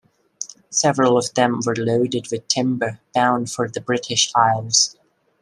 Several 0.71 1.15
of 1.15 1.31
them 1.35 1.59
were 1.63 1.75
loaded 1.75 2.31
with 2.31 2.47
timber 2.47 2.99
bound 3.13 3.51
for 3.51 3.69
the 3.69 3.81
British 3.81 4.31
Isles. 4.35 4.97